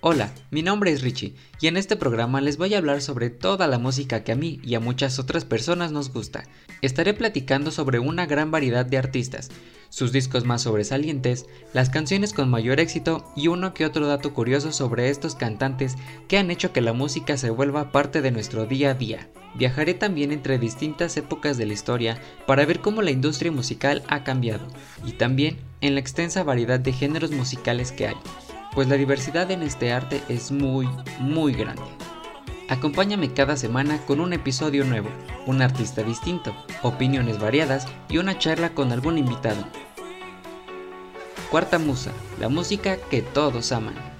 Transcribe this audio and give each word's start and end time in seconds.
Hola, 0.00 0.32
mi 0.52 0.62
nombre 0.62 0.92
es 0.92 1.02
Richie 1.02 1.34
y 1.60 1.66
en 1.66 1.76
este 1.76 1.96
programa 1.96 2.40
les 2.40 2.56
voy 2.56 2.72
a 2.72 2.78
hablar 2.78 3.02
sobre 3.02 3.30
toda 3.30 3.66
la 3.66 3.80
música 3.80 4.22
que 4.22 4.30
a 4.30 4.36
mí 4.36 4.60
y 4.62 4.76
a 4.76 4.80
muchas 4.80 5.18
otras 5.18 5.44
personas 5.44 5.90
nos 5.90 6.12
gusta. 6.12 6.44
Estaré 6.82 7.14
platicando 7.14 7.72
sobre 7.72 7.98
una 7.98 8.24
gran 8.24 8.52
variedad 8.52 8.86
de 8.86 8.96
artistas, 8.96 9.50
sus 9.88 10.12
discos 10.12 10.44
más 10.44 10.62
sobresalientes, 10.62 11.46
las 11.72 11.90
canciones 11.90 12.32
con 12.32 12.48
mayor 12.48 12.78
éxito 12.78 13.28
y 13.34 13.48
uno 13.48 13.74
que 13.74 13.84
otro 13.84 14.06
dato 14.06 14.32
curioso 14.34 14.70
sobre 14.70 15.08
estos 15.08 15.34
cantantes 15.34 15.96
que 16.28 16.38
han 16.38 16.52
hecho 16.52 16.72
que 16.72 16.80
la 16.80 16.92
música 16.92 17.36
se 17.36 17.50
vuelva 17.50 17.90
parte 17.90 18.22
de 18.22 18.30
nuestro 18.30 18.66
día 18.66 18.90
a 18.90 18.94
día. 18.94 19.28
Viajaré 19.56 19.94
también 19.94 20.30
entre 20.30 20.60
distintas 20.60 21.16
épocas 21.16 21.58
de 21.58 21.66
la 21.66 21.72
historia 21.72 22.20
para 22.46 22.64
ver 22.64 22.78
cómo 22.78 23.02
la 23.02 23.10
industria 23.10 23.50
musical 23.50 24.04
ha 24.06 24.22
cambiado 24.22 24.68
y 25.04 25.12
también 25.14 25.58
en 25.80 25.94
la 25.94 26.00
extensa 26.00 26.44
variedad 26.44 26.78
de 26.78 26.92
géneros 26.92 27.32
musicales 27.32 27.90
que 27.90 28.06
hay 28.06 28.16
pues 28.78 28.86
la 28.86 28.94
diversidad 28.94 29.50
en 29.50 29.64
este 29.64 29.92
arte 29.92 30.22
es 30.28 30.52
muy, 30.52 30.88
muy 31.18 31.52
grande. 31.52 31.82
Acompáñame 32.68 33.32
cada 33.32 33.56
semana 33.56 34.00
con 34.06 34.20
un 34.20 34.32
episodio 34.32 34.84
nuevo, 34.84 35.08
un 35.46 35.62
artista 35.62 36.04
distinto, 36.04 36.54
opiniones 36.82 37.40
variadas 37.40 37.88
y 38.08 38.18
una 38.18 38.38
charla 38.38 38.70
con 38.74 38.92
algún 38.92 39.18
invitado. 39.18 39.64
Cuarta 41.50 41.80
Musa, 41.80 42.12
la 42.38 42.48
música 42.48 42.98
que 43.10 43.20
todos 43.20 43.72
aman. 43.72 44.17